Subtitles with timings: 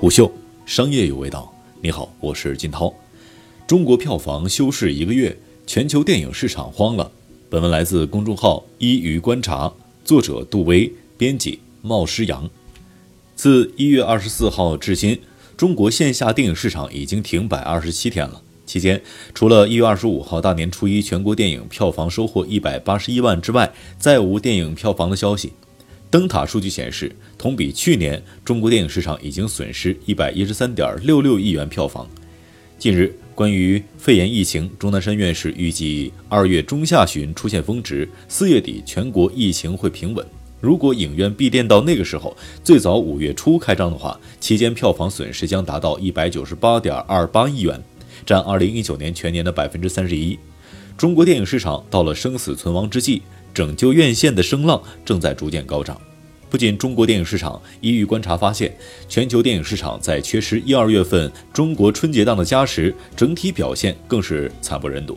[0.00, 0.32] 虎嗅，
[0.64, 1.54] 商业有味道。
[1.82, 2.90] 你好，我是金涛。
[3.66, 7.12] 中国票房休市一个月，全球电影市场慌了。
[7.50, 9.70] 本文来自公众号“一鱼观察”，
[10.02, 12.48] 作者杜威，编辑冒失阳。
[13.36, 15.20] 自一月二十四号至今，
[15.54, 18.40] 中国线下电影市场已经停摆二十七天了。
[18.64, 19.02] 期间，
[19.34, 25.52] 除了一月二十五号大年初一全国电影票房收获一百八十一万之外，再无电影票房的消息。
[26.10, 32.04] 灯塔数据显示，同比去年，中国电影市场已经损失一百一十三点六六亿元票房。
[32.80, 40.26] 近日，关于肺炎疫情，钟南山院士预计二月中下旬出现峰值，四月底全国疫情会平稳。
[40.60, 47.80] 如果影院闭店到那个时候，最早五月初开张的话，期间票房损失将达到一百九十八点二八亿元，
[48.26, 50.36] 占二零一九年全年的百分之三十一。
[50.98, 53.22] 中国电影市场到了生死存亡之际。
[53.52, 56.00] 拯救院线的声浪正在逐渐高涨。
[56.48, 58.76] 不仅中国电影市场，一遇观察发现，
[59.08, 65.16] 全球电影市场在缺失一二月份中国春节档的加持，整体表现更是惨不忍睹。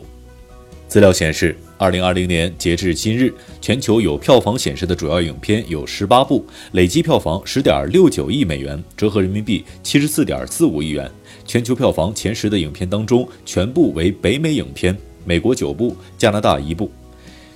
[0.86, 11.10] 资料显示，二零二零年截至今日，全球有票房显示的主要影片有十八部，累计票房十点六九亿美元，折合人民币七十四点四五亿元。
[11.44, 16.86] 全球票房前十的影片当中，全部为北美影片，美国九部，加拿大一部。《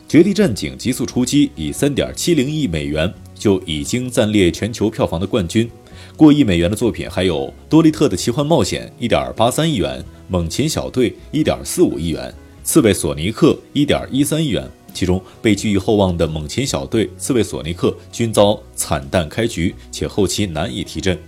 [0.08, 5.70] 绝地战警：极速出击》以三点七零亿美元就已经暂列全球票房的冠军。
[6.16, 12.32] 过亿美元的作品还有《多利特的奇幻冒险》一点八三亿元，《猛禽小队》一点四五亿元，
[12.64, 14.66] 《刺猬索尼克》一点一三亿元。
[14.94, 21.18] 其中被寄予厚望的《猛禽小队》《刺猬索尼克》均遭惨淡开局，且后期难以提振。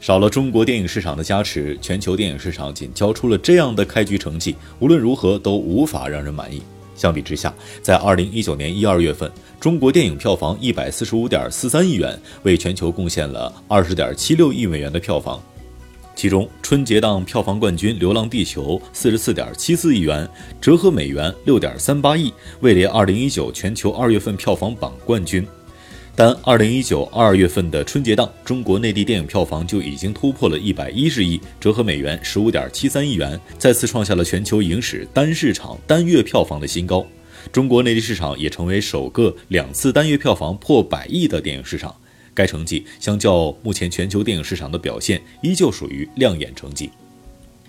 [0.00, 6.62] 少了中国电影市场的加持，全球电影市场仅交出了这样的开局成绩，无论如何都无法让人满意。
[7.00, 15.42] 相比之下，在二零一九年一二月份，中国电影票房一百四十五点四三亿元，为全球贡献了二十点七六亿美元的票房。
[16.14, 20.28] 其中，春节档票房冠军《流浪地球》四十四点七四亿元，
[20.60, 25.46] 折合美元六点三八亿，位列二零一九全球二月份票房榜冠军。
[26.16, 37.06] 但二零一九二月份的春节档，中国内地电影票房就已经突破了一百一十亿，折合美元十五点七三亿元，再次创下了全球影史单市场单月票房的新高。
[37.50, 41.94] 中国内地市场也成为首个两次单月票房破百亿的电影市场。
[42.34, 46.90] 该成绩相较目前全球电影市场的表现，依旧属于亮眼成绩。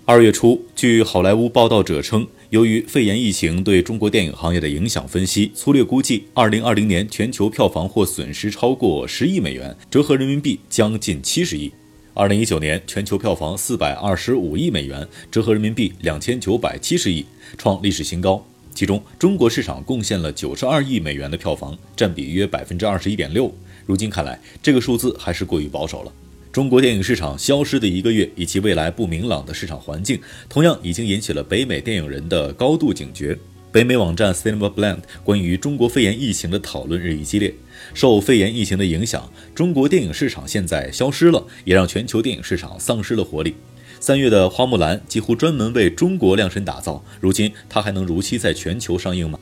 [0.04, 2.26] 二月初，据好莱坞报道者称。
[2.52, 11.72] 由于肺炎疫情对中国电影行业的影响，分析粗略估计，二零二零年全球票房或损失超过十亿美元，折合人民币将近七十亿。
[12.12, 17.24] 二零一九年全球票房四百二十五亿美元，折合人民币两千九百七十亿，
[17.56, 18.46] 创历史新高。
[18.74, 23.50] 其中，中国市场贡献了九十二亿美元的票房，占比约百分之二十一点六。
[23.86, 26.12] 如今看来，这个数字还是过于保守了。
[26.52, 30.20] 中国电影市场消失的一个月，以及未来不明朗的市场环境，
[30.50, 33.36] 同样已经引起了北美电影人的高度警觉。
[33.72, 37.54] 北美网站 Cinema Blend 关于中国肺炎疫情的讨论日益激烈。
[37.94, 43.54] 受肺炎疫情的影响，中国电影市场现在消失了，也让全球电影市场丧失了活力。
[43.98, 49.38] 三月的《花木兰》几乎专门为中国量身打造，如今它还能如期在全球上映吗？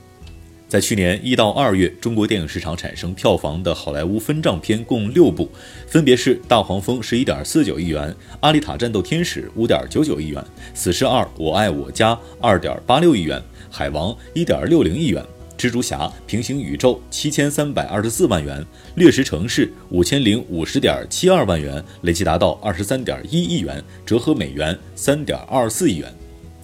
[0.70, 5.50] 在去年一到二月，中国电影市场产生票房的好莱坞分账片共六部，
[5.88, 8.08] 分别是《大黄蜂》十一点四九亿元，
[8.38, 10.41] 《阿丽塔：战斗天使》五点九九亿元，
[10.72, 13.36] 《死侍二：我爱我家》二点八六亿元，
[13.69, 15.20] 《海王》一点六零亿元，
[15.60, 18.62] 《蜘蛛侠：平行宇宙》七千三百二十四万元，
[18.94, 26.14] 《掠食城市》五千零五十点七二万元，累计达到二十三点一亿元，折合美元三点二四亿元。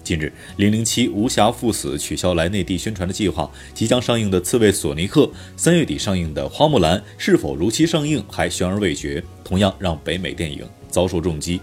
[0.07, 0.25] 近日，
[0.55, 5.23] 《零零七：无暇赴死》取消来内地宣传的计划，即将上映的《刺猬索尼克》，
[5.57, 11.59] 三月底上映的《花木兰》是否如期上映还悬而未决，同样让北美电影遭受重击。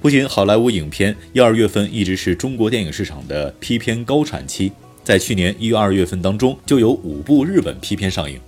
[0.00, 4.72] 不仅好莱坞影片一二月份一直是中国电影市场的批片高产期，
[5.04, 8.40] 在去年一月二月份当中就有五部日本批片上映。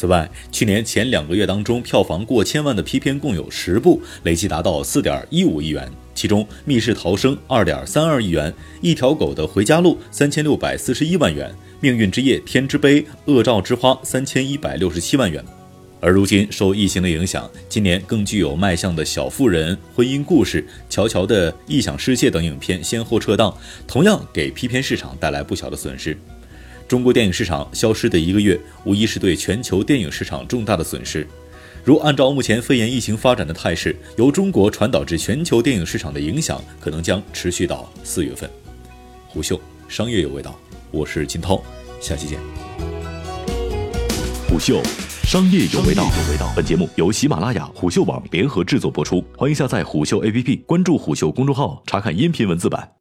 [0.00, 5.86] 此外，去年前两个月当中票房过千万的批片共有十部，累计达到四点一五亿元。
[6.14, 8.50] 其中，《密室逃生》二点三二亿元，
[8.80, 11.50] 《一条狗的回家路》三千六百四十一万元，
[11.80, 15.44] 《命运之夜》《天之杯》《恶兆之花》三千一百六十七万元。
[16.00, 23.54] 而如今，受疫情的影响，今年更具有卖相的小妇人、婚姻故事、乔乔的异想世界等影片先后撤档，
[23.86, 26.16] 同样给批片市场带来不小的损失。
[26.90, 31.24] 中国电影市场消失的一个月，无疑是对全球电影市场重大的损失。
[31.84, 38.50] 如按照目前肺炎疫情发展的态势，由中国传导至全球电影市场的影响，可能将持续到四月份。
[39.28, 40.58] 虎嗅商业有味道，
[40.90, 41.62] 我是金涛，
[42.00, 42.40] 下期见。
[44.48, 44.82] 虎嗅。
[45.22, 46.10] 商业有味道，
[46.56, 52.99] 本节目由喜马拉雅、虎嗅网联合制作播出，欢迎下载虎嗅 APP，关注虎嗅公众号，查看音频文字版。